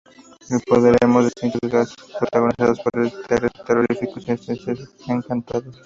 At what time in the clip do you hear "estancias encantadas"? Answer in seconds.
4.31-5.75